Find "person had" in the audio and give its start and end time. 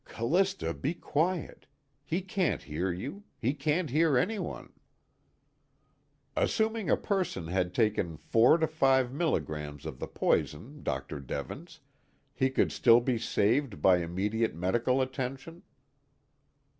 6.97-7.75